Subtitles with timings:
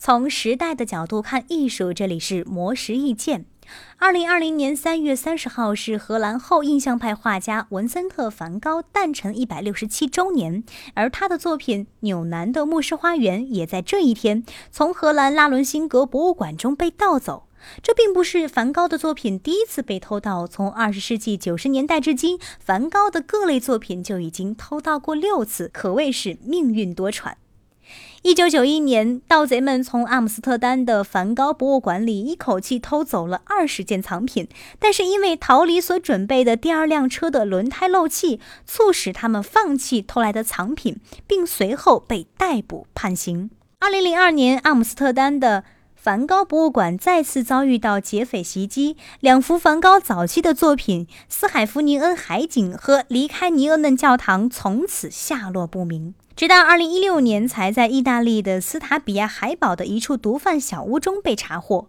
[0.00, 3.46] 从时代的角度看艺术，这里是魔石意见。
[3.96, 10.62] 二零二零年三月三十号是荷兰后印象派画家文森特·梵高诞辰一百六十七周年，
[10.94, 17.48] 而他的作品《纽南的牧师花园》也在这一天从荷兰拉伦辛格博物馆中被盗走。
[17.82, 27.34] 这并不是梵高的作品第一次被偷盗，从二十世纪九十年代至今，梵高的各类作品就已经偷盗过六次，可谓是命运多舛。
[28.22, 34.48] 一九九一年，盗贼们从阿姆斯特丹的梵高博物馆里一口气偷走了二十件藏品，
[34.80, 40.96] 但是因为逃离所准备的第二辆车的轮胎漏气，促使他们放弃偷来的藏品，
[41.28, 43.50] 并随后被逮捕判刑。
[43.78, 45.62] 二零零二年，阿姆斯特丹的
[45.94, 56.14] 梵高博物馆再次遭遇到劫匪袭击，两幅梵高早期的作品《斯海弗尼恩海景》和《离开尼厄嫩教堂》从此下落不明。
[56.38, 61.88] 直到二零一六年，才在意大利的斯塔比亚海堡的一处毒贩小屋中被查获。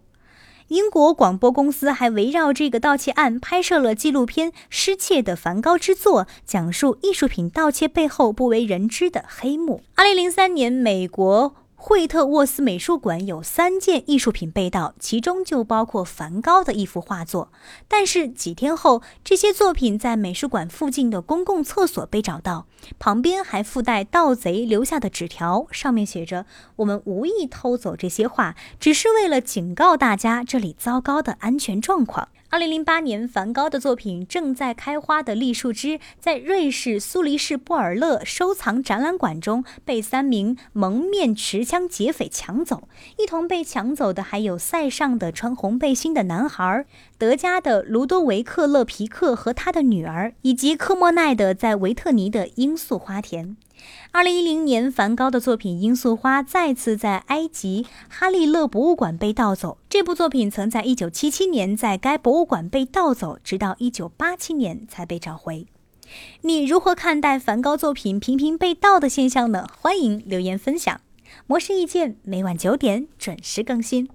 [0.70, 9.84] 英国广播公司还围绕这个盗窃案拍摄了纪录片《失窃的梵高之作》，讲述艺术品盗窃背后不为人知的黑幕。
[9.94, 11.54] 二零零三年，美国。
[11.82, 17.54] 惠特沃斯美术馆有三件艺术品被盗，其中就包括梵高的一幅画作。
[17.88, 22.68] 但是几天后，这些作品在美术馆附近的公共厕所被找到，
[23.00, 42.90] 旁边还附带盗贼留下的纸条，上面写着：“我们无意偷走这些画，只是为了警告大家这里糟糕的安全状况。”二零零八年，梵高的作品《正在开花的栗树枝》在瑞士苏黎世布尔勒收藏展览馆中被三名蒙面持枪劫匪抢走。
[43.20, 46.88] 一同被抢走的还有塞尚的穿红背心的男孩、
[47.20, 53.56] 德加的卢多维克·勒皮克和他的女儿，以及科莫奈的在维特尼的罂粟花田。
[54.12, 59.78] 二零一零年，梵高的作品《罂粟花》再次在埃及哈利勒博物馆被盗走。
[59.90, 65.68] 这部作品曾在一九七七年在该博物馆被盗走，直到一九八七年才被找回。
[66.42, 69.68] 你如何看待梵高作品频频被盗的现象呢？
[69.80, 71.00] 欢迎留言分享。
[71.46, 74.10] 模式意见每晚九点准时更新。